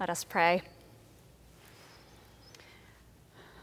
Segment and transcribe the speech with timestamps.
[0.00, 0.62] Let us pray.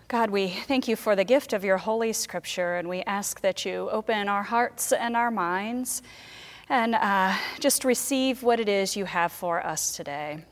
[0.10, 3.64] God, we thank you for the gift of your Holy Scripture, and we ask that
[3.64, 6.02] you open our hearts and our minds
[6.68, 10.44] and uh, just receive what it is you have for us today.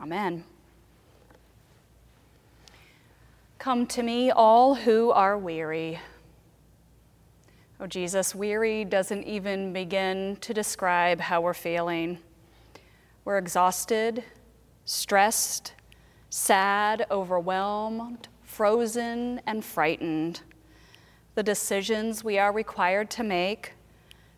[0.00, 0.42] Amen.
[3.60, 6.00] Come to me, all who are weary.
[7.78, 12.18] Oh, Jesus, weary doesn't even begin to describe how we're feeling.
[13.24, 14.24] We're exhausted,
[14.88, 15.74] stressed,
[16.30, 20.40] sad, overwhelmed frozen and frightened,
[21.34, 23.74] the decisions we are required to make,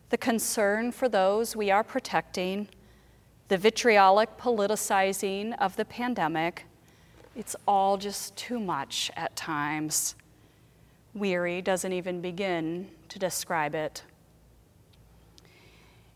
[0.09, 2.67] the concern for those we are protecting,
[3.47, 6.65] the vitriolic politicizing of the pandemic,
[7.33, 10.15] it's all just too much at times.
[11.13, 14.03] Weary doesn't even begin to describe it.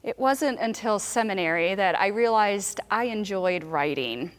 [0.05, 4.31] It wasn't until seminary that I realized I enjoyed writing.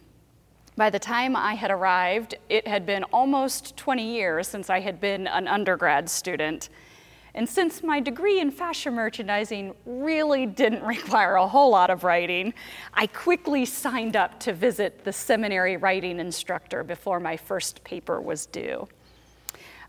[0.77, 5.01] By the time I had arrived, it had been almost 20 years since I had
[5.01, 6.69] been an undergrad student.
[7.35, 12.55] And since my degree in fashion merchandising really didn't require a whole lot of writing,
[12.95, 18.47] I quickly signed up to visit the seminary writing instructor before my first paper was
[18.47, 18.87] due.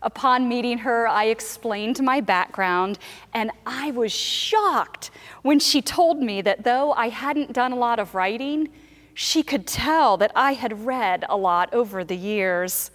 [0.02, 2.98] Upon meeting her, I explained my background,
[3.34, 5.10] and I was shocked
[5.42, 8.68] when she told me that though I hadn't done a lot of writing,
[9.14, 12.92] she could tell that I had read a lot over the years.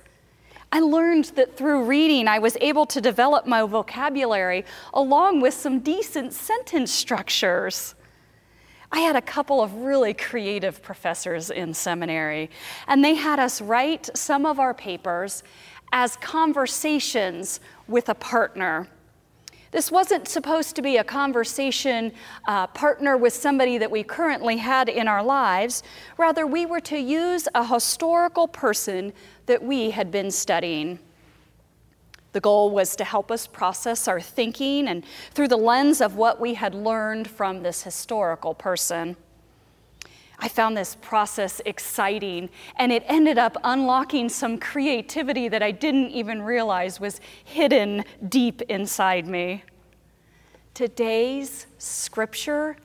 [0.71, 5.79] I learned that through reading, I was able to develop my vocabulary along with some
[5.81, 7.93] decent sentence structures.
[8.91, 12.49] I had a couple of really creative professors in seminary,
[12.87, 15.43] and they had us write some of our papers
[15.93, 18.87] as conversations with a partner.
[19.69, 22.11] This wasn't supposed to be a conversation
[22.47, 25.83] uh, partner with somebody that we currently had in our lives.
[26.17, 29.13] Rather, we were to use a historical person
[29.45, 30.99] that we had been studying.
[32.33, 36.39] The goal was to help us process our thinking and through the lens of what
[36.39, 39.15] we had learned from this historical person.
[40.43, 46.09] I found this process exciting, and it ended up unlocking some creativity that I didn't
[46.09, 49.63] even realize was hidden deep inside me.
[50.73, 52.75] Today's scripture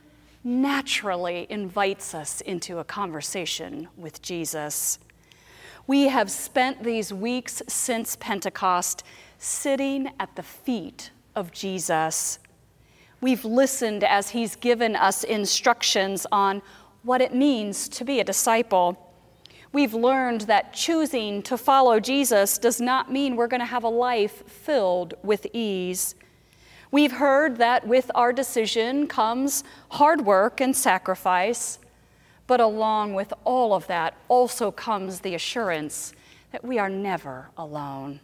[0.44, 5.00] naturally invites us into a conversation with Jesus.
[5.88, 9.02] We have spent these weeks since Pentecost
[9.38, 12.38] sitting at the feet of Jesus.
[13.20, 16.62] We've listened as he's given us instructions on
[17.08, 19.14] what it means to be a disciple.
[19.72, 23.88] We've learned that choosing to follow Jesus does not mean we're going to have a
[23.88, 26.14] life filled with ease.
[26.90, 31.78] We've heard that with our decision comes hard work and sacrifice,
[32.46, 36.12] but along with all of that also comes the assurance
[36.52, 38.20] that we are never alone.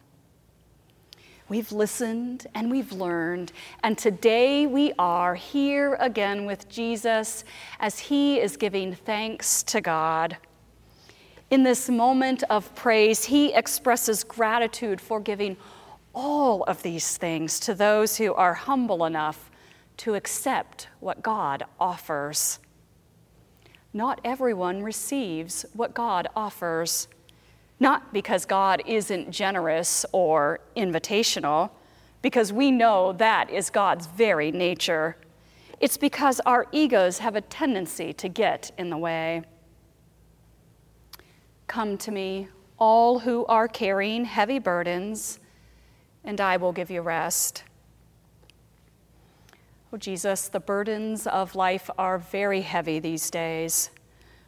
[1.47, 3.51] We've listened and we've learned,
[3.83, 7.43] and today we are here again with Jesus
[7.79, 10.37] as he is giving thanks to God.
[11.51, 15.55] In this moment of praise, he expresses gratitude for giving
[16.15, 19.51] all of these things to those who are humble enough
[19.97, 22.57] to accept what God offers.
[23.93, 27.07] Not everyone receives what God offers.
[27.79, 31.71] Not because God isn't generous or invitational,
[32.21, 35.17] because we know that is God's very nature.
[35.79, 39.43] It's because our egos have a tendency to get in the way.
[41.67, 42.47] Come to me,
[42.77, 45.39] all who are carrying heavy burdens,
[46.23, 47.63] and I will give you rest.
[49.91, 53.91] Oh, Jesus, the burdens of life are very heavy these days.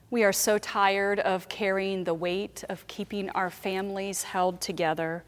[0.10, 5.26] We are so tired of carrying the weight of keeping our families held together.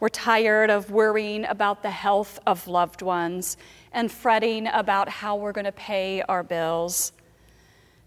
[0.00, 3.56] We're tired of worrying about the health of loved ones
[3.90, 7.12] and fretting about how we're going to pay our bills.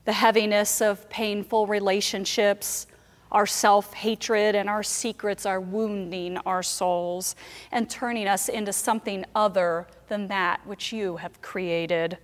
[0.03, 2.85] The heaviness of painful relationships,
[3.31, 7.35] our self hatred, and our secrets are wounding our souls
[7.71, 12.19] and turning us into something other than that which you have created.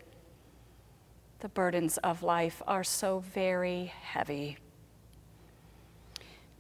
[1.42, 4.60] The burdens of life are so very heavy.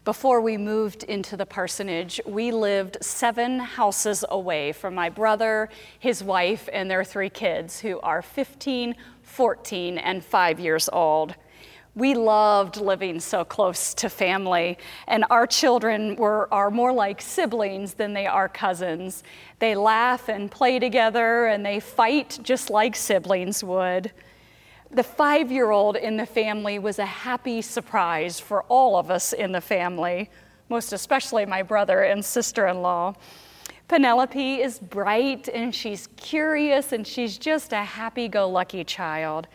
[0.03, 5.69] Before we moved into the parsonage, we lived seven houses away from my brother,
[5.99, 11.35] his wife, and their three kids, who are 15, 14, and five years old.
[11.93, 17.93] We loved living so close to family, and our children were, are more like siblings
[17.93, 19.23] than they are cousins.
[19.59, 24.11] They laugh and play together, and they fight just like siblings would.
[24.93, 29.33] The five year old in the family was a happy surprise for all of us
[29.33, 30.29] in the family,
[30.69, 33.13] most especially my brother and sister in law.
[33.87, 39.47] Penelope is bright and she's curious and she's just a happy go lucky child.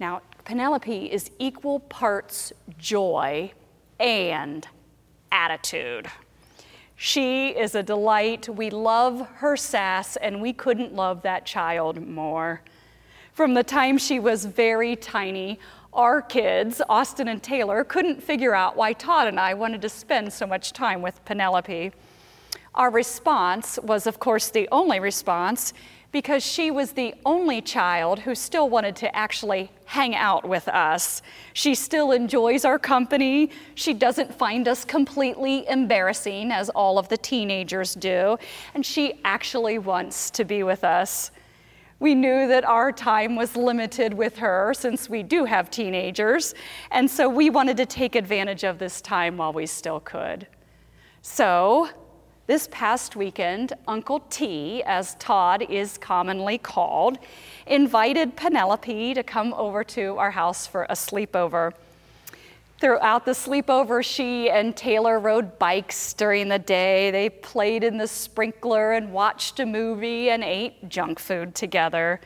[0.00, 3.52] Now, Penelope is equal parts joy
[4.00, 4.66] and
[5.32, 6.08] attitude.
[6.96, 8.48] She is a delight.
[8.48, 12.62] We love her sass, and we couldn't love that child more.
[13.38, 15.60] From the time she was very tiny,
[15.92, 20.32] our kids, Austin and Taylor, couldn't figure out why Todd and I wanted to spend
[20.32, 21.92] so much time with Penelope.
[22.74, 25.72] Our response was, of course, the only response
[26.10, 31.22] because she was the only child who still wanted to actually hang out with us.
[31.52, 33.50] She still enjoys our company.
[33.76, 38.36] She doesn't find us completely embarrassing, as all of the teenagers do,
[38.74, 41.30] and she actually wants to be with us.
[42.00, 46.54] We knew that our time was limited with her since we do have teenagers,
[46.92, 50.46] and so we wanted to take advantage of this time while we still could.
[51.22, 51.88] So,
[52.46, 57.18] this past weekend, Uncle T, as Todd is commonly called,
[57.66, 61.72] invited Penelope to come over to our house for a sleepover.
[62.80, 67.10] Throughout the sleepover, she and Taylor rode bikes during the day.
[67.10, 72.20] They played in the sprinkler and watched a movie and ate junk food together.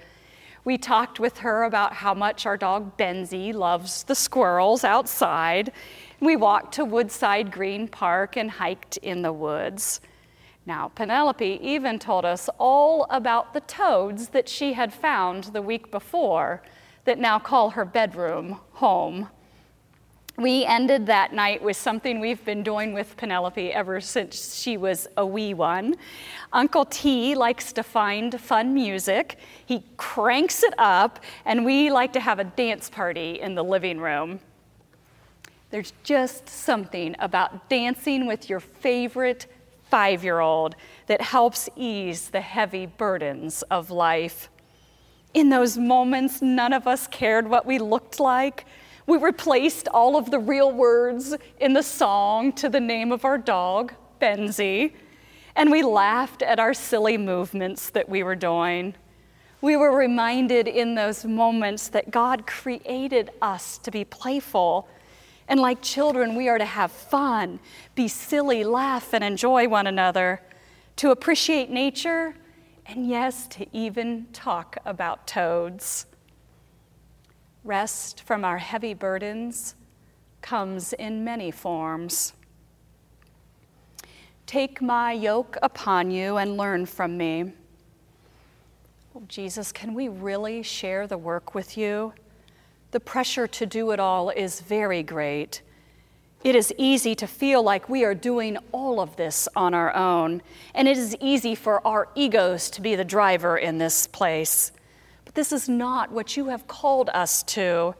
[0.64, 5.72] We talked with her about how much our dog Benzie loves the squirrels outside.
[6.20, 10.02] We walked to Woodside Green Park and hiked in the woods.
[10.66, 15.90] Now, Penelope even told us all about the toads that she had found the week
[15.90, 16.62] before
[17.06, 19.30] that now call her bedroom home
[20.36, 25.06] we ended that night with something we've been doing with Penelope ever since she was
[25.16, 25.94] a wee one.
[26.52, 29.38] Uncle T likes to find fun music.
[29.66, 33.98] He cranks it up, and we like to have a dance party in the living
[33.98, 34.40] room.
[35.70, 39.46] There's just something about dancing with your favorite
[39.90, 40.76] five year old
[41.06, 44.48] that helps ease the heavy burdens of life.
[45.34, 48.64] In those moments, none of us cared what we looked like.
[49.06, 53.38] We replaced all of the real words in the song to the name of our
[53.38, 54.94] dog, Benzie,
[55.56, 58.94] and we laughed at our silly movements that we were doing.
[59.60, 64.88] We were reminded in those moments that God created us to be playful.
[65.48, 67.58] And like children, we are to have fun,
[67.94, 70.40] be silly, laugh, and enjoy one another,
[70.96, 72.34] to appreciate nature,
[72.86, 76.06] and yes, to even talk about toads.
[77.64, 79.76] Rest from our heavy burdens
[80.40, 82.32] comes in many forms.
[84.46, 87.52] Take my yoke upon you and learn from me.
[89.14, 92.12] Oh, Jesus, can we really share the work with you?
[92.90, 95.62] The pressure to do it all is very great.
[96.42, 100.42] It is easy to feel like we are doing all of this on our own,
[100.74, 104.72] and it is easy for our egos to be the driver in this place.
[105.24, 107.94] But this is not what you have called us to.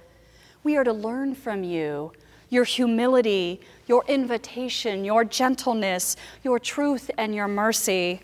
[0.64, 2.12] We are to learn from you
[2.48, 8.20] your humility, your invitation, your gentleness, your truth, and your mercy.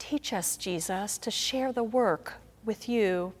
[0.00, 2.34] Teach us, Jesus, to share the work
[2.64, 3.32] with you.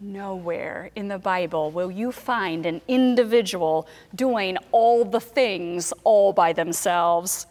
[0.00, 6.54] Nowhere in the Bible will you find an individual doing all the things all by
[6.54, 7.46] themselves.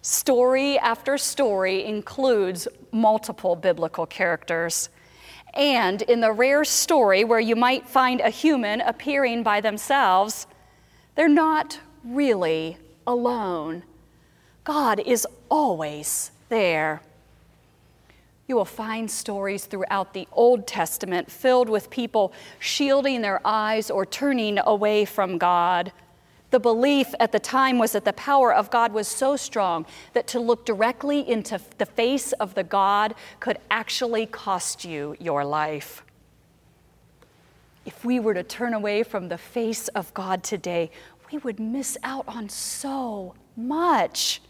[0.00, 4.88] Story after story includes multiple biblical characters.
[5.54, 10.46] And in the rare story where you might find a human appearing by themselves,
[11.16, 13.82] they're not really alone.
[14.64, 17.02] God is always there.
[18.46, 24.04] You will find stories throughout the Old Testament filled with people shielding their eyes or
[24.04, 25.92] turning away from God.
[26.50, 30.26] The belief at the time was that the power of God was so strong that
[30.28, 36.04] to look directly into the face of the God could actually cost you your life.
[37.86, 40.90] If we were to turn away from the face of God today,
[41.30, 44.42] we would miss out on so much.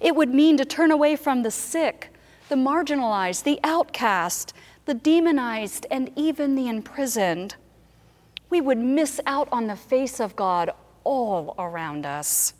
[0.00, 2.10] It would mean to turn away from the sick,
[2.48, 4.54] the marginalized, the outcast,
[4.86, 7.56] the demonized, and even the imprisoned.
[8.48, 10.72] We would miss out on the face of God
[11.04, 12.54] all around us.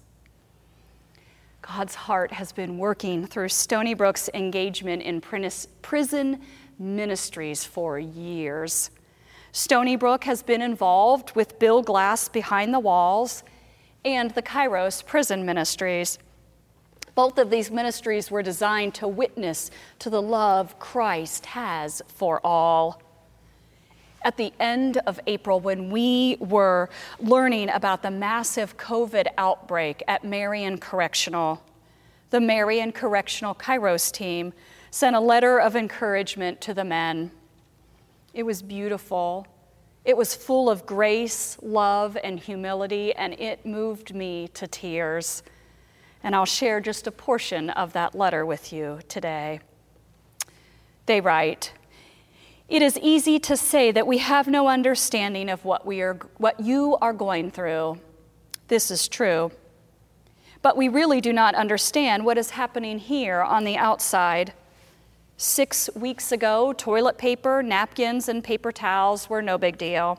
[1.62, 6.40] God's heart has been working through Stonybrook's engagement in prison
[6.78, 8.90] ministries for years.
[9.52, 13.44] Stonybrook has been involved with Bill Glass Behind the Walls
[14.04, 16.18] and the Kairos Prison Ministries.
[17.14, 19.70] Both of these ministries were designed to witness
[20.00, 23.00] to the love Christ has for all.
[24.25, 26.88] At the end of April when we were
[27.21, 31.62] learning about the massive COVID outbreak at Marion Correctional.
[32.31, 34.52] The Marion Correctional Kairos team
[34.90, 37.31] sent a letter of encouragement to the men.
[38.33, 39.47] It was beautiful.
[40.04, 45.43] It was full of grace, love, and humility, and it moved me to tears.
[46.23, 49.61] And I'll share just a portion of that letter with you today.
[51.07, 51.73] They write,
[52.68, 56.61] it is easy to say that we have no understanding of what, we are, what
[56.61, 57.99] you are going through.
[58.68, 59.52] This is true.
[60.62, 64.54] But we really do not understand what is happening here on the outside.
[65.37, 70.18] Six weeks ago, toilet paper, napkins, and paper towels were no big deal.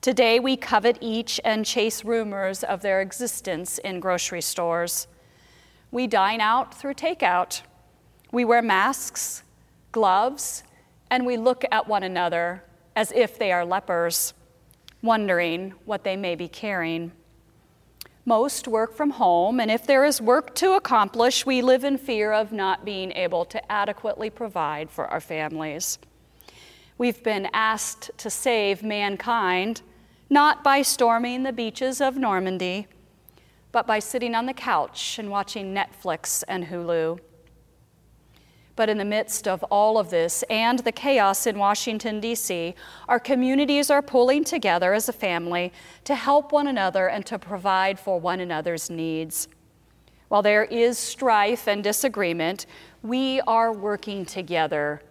[0.00, 5.08] Today, we covet each and chase rumors of their existence in grocery stores.
[5.90, 7.62] We dine out through takeout.
[8.30, 9.42] We wear masks,
[9.90, 10.62] gloves,
[11.10, 14.34] and we look at one another as if they are lepers,
[15.02, 17.12] wondering what they may be carrying.
[18.24, 22.32] Most work from home, and if there is work to accomplish, we live in fear
[22.32, 25.98] of not being able to adequately provide for our families.
[26.98, 29.82] We've been asked to save mankind
[30.30, 32.86] not by storming the beaches of Normandy,
[33.72, 37.18] but by sitting on the couch and watching Netflix and Hulu.
[38.78, 42.76] But in the midst of all of this and the chaos in Washington, D.C.,
[43.08, 45.72] our communities are pulling together as a family
[46.04, 49.48] to help one another and to provide for one another's needs.
[50.28, 52.66] While there is strife and disagreement,
[53.02, 55.02] we are working together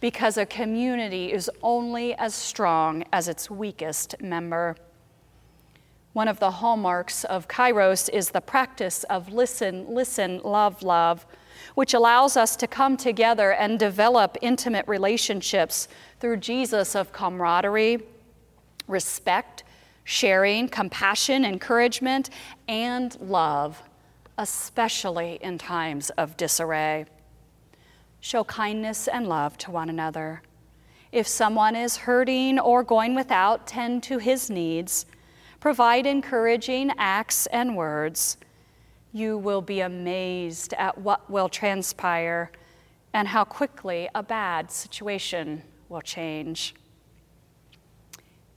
[0.00, 4.76] because a community is only as strong as its weakest member.
[6.12, 11.24] One of the hallmarks of Kairos is the practice of listen, listen, love, love
[11.74, 15.88] which allows us to come together and develop intimate relationships
[16.20, 18.02] through Jesus of camaraderie,
[18.86, 19.64] respect,
[20.04, 22.30] sharing, compassion, encouragement,
[22.68, 23.82] and love,
[24.38, 27.06] especially in times of disarray.
[28.20, 30.42] Show kindness and love to one another.
[31.12, 35.06] If someone is hurting or going without, tend to his needs.
[35.60, 38.36] Provide encouraging acts and words
[39.14, 42.50] you will be amazed at what will transpire
[43.12, 46.74] and how quickly a bad situation will change.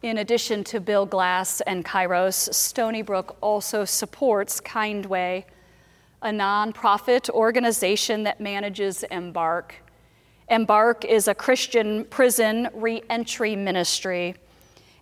[0.01, 5.45] In addition to Bill Glass and Kairos, Stonybrook also supports Kindway,
[6.23, 9.75] a nonprofit organization that manages Embark.
[10.49, 14.33] Embark is a Christian prison reentry ministry.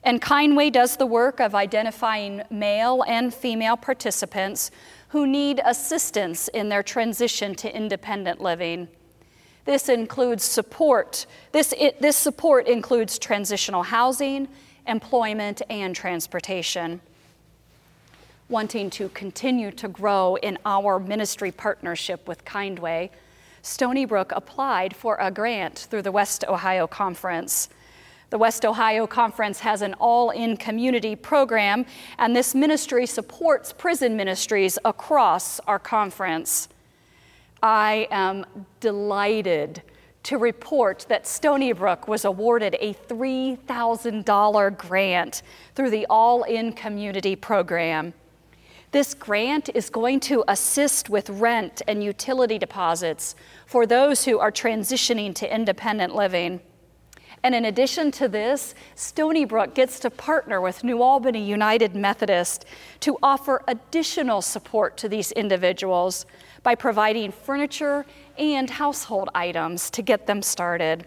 [0.03, 4.69] And Kindway does the work of identifying male and female participants
[5.09, 8.87] who need assistance in their transition to independent living.
[9.65, 11.25] This includes support.
[11.51, 14.47] This, it, this support includes transitional housing,
[14.87, 17.01] employment, and transportation.
[18.47, 23.09] Wanting to continue to grow in our ministry partnership with Kindway,
[23.63, 27.69] Stonybrook applied for a grant through the West Ohio Conference.
[28.29, 31.85] The West Ohio Conference has an all in community program,
[32.17, 36.67] and this ministry supports prison ministries across our conference.
[37.61, 38.45] I am
[38.79, 39.81] delighted
[40.23, 45.43] to report that Stonybrook was awarded a $3,000 grant
[45.75, 48.13] through the All In Community program.
[48.91, 53.35] This grant is going to assist with rent and utility deposits
[53.67, 56.59] for those who are transitioning to independent living.
[57.45, 62.65] And in addition to this, Stonybrook gets to partner with New Albany United Methodist
[63.01, 66.25] to offer additional support to these individuals
[66.63, 68.03] by providing furniture
[68.39, 71.05] and household items to get them started.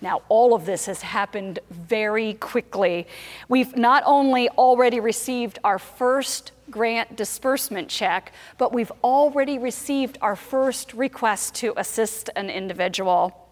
[0.00, 3.06] Now, all of this has happened very quickly.
[3.48, 10.34] We've not only already received our first grant disbursement check, but we've already received our
[10.34, 13.47] first request to assist an individual.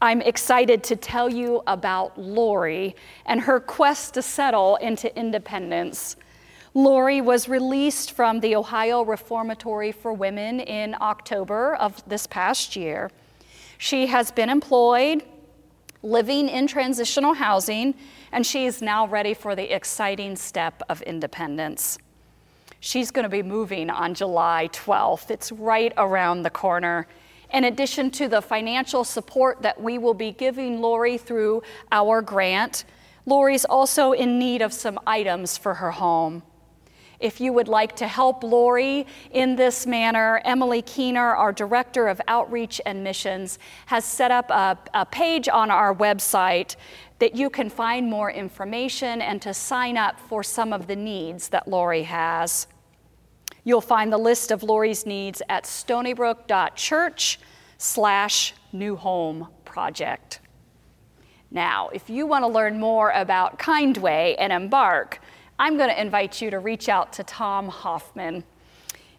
[0.00, 2.94] I'm excited to tell you about Lori
[3.26, 6.14] and her quest to settle into independence.
[6.72, 13.10] Lori was released from the Ohio Reformatory for Women in October of this past year.
[13.76, 15.24] She has been employed,
[16.04, 17.94] living in transitional housing,
[18.30, 21.98] and she is now ready for the exciting step of independence.
[22.78, 25.32] She's going to be moving on July 12th.
[25.32, 27.08] It's right around the corner.
[27.52, 32.84] In addition to the financial support that we will be giving Lori through our grant,
[33.24, 36.42] Lori's also in need of some items for her home.
[37.20, 42.20] If you would like to help Lori in this manner, Emily Keener, our Director of
[42.28, 46.76] Outreach and Missions, has set up a, a, page on our website
[47.18, 51.48] that you can find more information and to sign up for some of the needs
[51.48, 52.68] that Lori has.
[53.68, 57.38] You'll find the list of Lori's needs at stonybrook.church
[57.76, 60.40] slash new home project.
[61.50, 65.20] Now, if you want to learn more about Kindway and Embark,
[65.58, 68.42] I'm going to invite you to reach out to Tom Hoffman.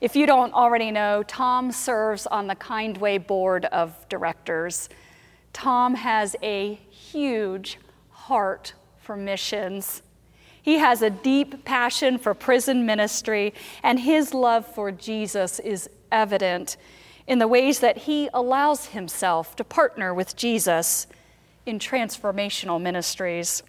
[0.01, 4.89] If you don't already know, Tom serves on the Kindway Board of Directors.
[5.53, 7.77] Tom has a huge
[8.10, 10.01] heart for missions.
[10.69, 16.77] He has a deep passion for prison ministry, and his love for Jesus is evident
[17.25, 21.07] in the ways that he allows himself to partner with Jesus
[21.65, 23.63] in transformational ministries.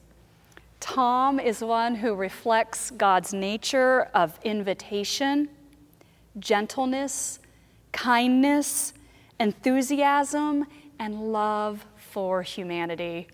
[0.79, 5.49] Tom is one who reflects God's nature of invitation,
[6.39, 7.39] gentleness,
[7.93, 8.93] kindness,
[9.39, 10.67] enthusiasm,
[10.99, 13.27] and love for humanity.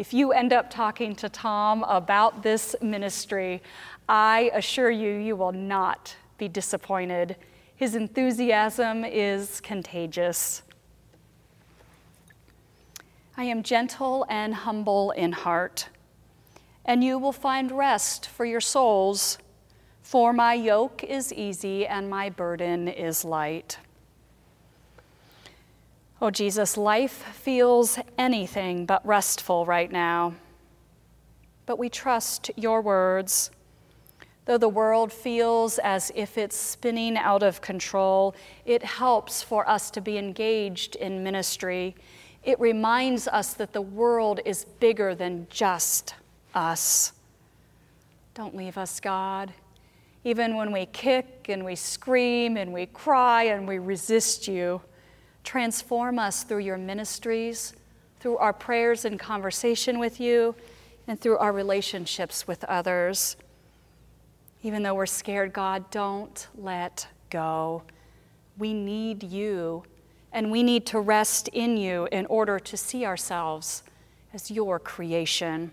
[0.00, 3.62] If you end up talking to Tom about this ministry,
[4.08, 7.36] I assure you, you will not be disappointed.
[7.76, 10.62] His enthusiasm is contagious.
[13.36, 15.90] I am gentle and humble in heart
[16.86, 19.36] and you will find rest for your souls.
[20.00, 23.76] For my yoke is easy and my burden is light.
[26.22, 30.34] Oh, Jesus, life feels anything but restful right now.
[31.64, 33.50] But we trust your words.
[34.44, 38.34] Though the world feels as if it's spinning out of control,
[38.66, 41.96] it helps for us to be engaged in ministry.
[42.42, 46.14] It reminds us that the world is bigger than just
[46.54, 47.12] us.
[48.34, 49.54] Don't leave us, God.
[50.24, 54.82] Even when we kick and we scream and we cry and we resist you,
[55.44, 57.74] transform us through your ministries,
[58.20, 60.54] through our prayers and conversation with you,
[61.06, 63.36] and through our relationships with others.
[64.62, 67.82] Even though we're scared, God, don't let go.
[68.58, 69.84] We need you,
[70.32, 73.82] and we need to rest in you in order to see ourselves
[74.34, 75.72] as your creation.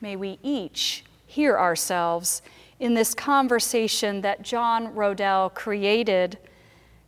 [0.00, 2.42] May we each hear ourselves
[2.78, 6.38] in this conversation that John Roedel created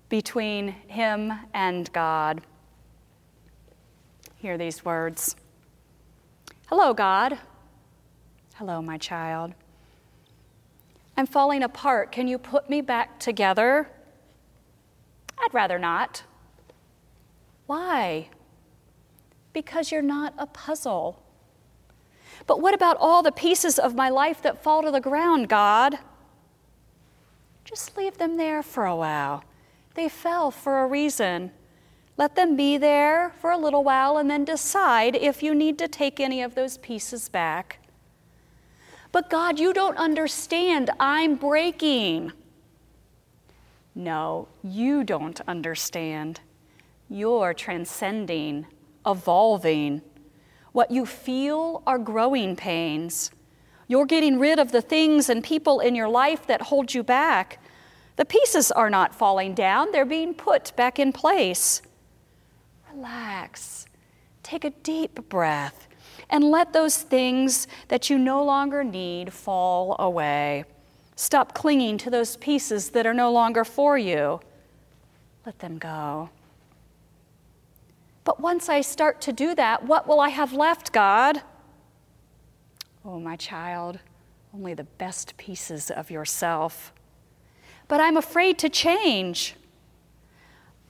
[0.09, 2.41] between him and God.
[4.37, 5.37] Hear these words
[6.69, 7.39] Hello, God.
[8.57, 9.55] Hello, my child.
[11.17, 12.13] I'm falling apart.
[12.13, 13.89] Can you put me back together?
[15.39, 16.25] I'd rather not.
[17.67, 18.29] Why?
[19.53, 21.23] Because you're not a puzzle.
[22.47, 25.99] But what about all the pieces of my life that fall to the ground, God?
[27.65, 29.43] Just leave them there for a while.
[29.99, 31.51] They fell for a reason.
[32.17, 35.89] Let them be there for a little while and then decide if you need to
[35.89, 37.81] take any of those pieces back.
[39.11, 40.91] But God, you don't understand.
[41.01, 42.31] I'm breaking.
[43.97, 46.43] No, you don't understand.
[47.09, 48.69] You're transcending,
[49.05, 50.03] evolving.
[50.71, 53.33] What you feel are growing pains.
[53.89, 57.59] You're getting rid of the things and people in your life that hold you back.
[58.19, 61.83] The pieces are not falling down, they're being put back in place.
[62.93, 63.87] Relax.
[64.43, 65.87] Take a deep breath
[66.29, 70.65] and let those things that you no longer need fall away.
[71.15, 74.41] Stop clinging to those pieces that are no longer for you.
[75.47, 76.31] Let them go.
[78.25, 81.43] But once I start to do that, what will I have left, God?
[83.05, 84.01] Oh, my child,
[84.53, 86.93] only the best pieces of yourself.
[87.89, 89.55] But I'm afraid to change.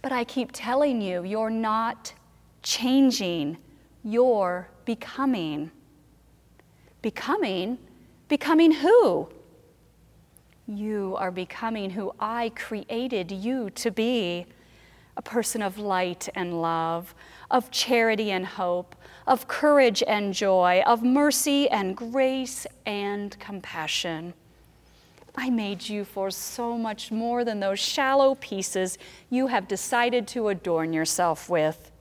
[0.03, 2.13] But I keep telling you, you're not
[2.63, 3.57] changing,
[4.05, 5.71] you're becoming.
[7.01, 7.79] Becoming?
[8.29, 9.29] Becoming who?
[10.67, 14.47] You are becoming who I created you to be
[15.17, 17.15] a person of light and love,
[17.51, 18.95] of charity and hope,
[19.27, 24.35] of courage and joy, of mercy and grace and compassion.
[25.41, 28.99] I made you for so much more than those shallow pieces
[29.31, 31.93] you have decided to adorn yourself with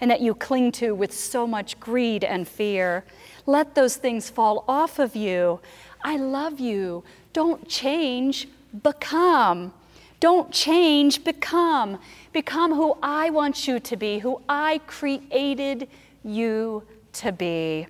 [0.00, 3.04] and that you cling to with so much greed and fear.
[3.44, 5.60] Let those things fall off of you.
[6.02, 7.04] I love you.
[7.34, 8.48] Don't change,
[8.82, 9.74] become.
[10.18, 11.98] Don't change, become.
[12.32, 15.90] Become who I want you to be, who I created
[16.24, 17.86] you to be.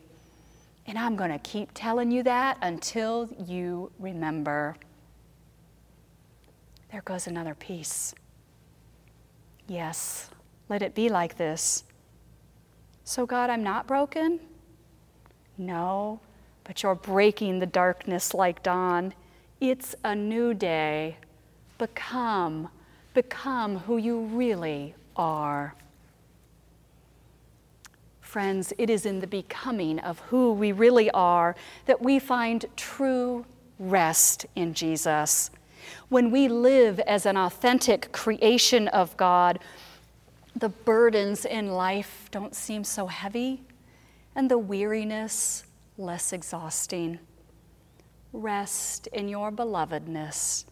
[0.88, 4.74] And I'm going to keep telling you that until you remember.
[6.90, 8.14] There goes another piece.
[9.66, 10.30] Yes,
[10.68, 11.84] let it be like this.
[13.04, 14.40] So, God, I'm not broken?
[15.58, 16.20] No,
[16.64, 19.14] but you're breaking the darkness like dawn.
[19.60, 21.16] It's a new day.
[21.78, 22.68] Become,
[23.14, 25.74] become who you really are.
[28.20, 33.46] Friends, it is in the becoming of who we really are that we find true
[33.78, 35.50] rest in Jesus.
[36.08, 39.58] When we live as an authentic creation of God,
[40.56, 43.62] the burdens in life don't seem so heavy
[44.34, 45.64] and the weariness
[45.96, 47.18] less exhausting.
[48.32, 50.64] Rest in your belovedness,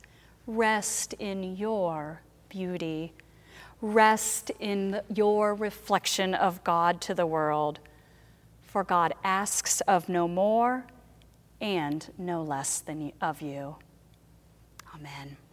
[0.47, 3.13] rest in your beauty,
[3.81, 7.79] rest in your reflection of God to the world.
[8.63, 10.87] For God asks of no more
[11.61, 13.77] and no less than of you.
[14.97, 15.46] Amen.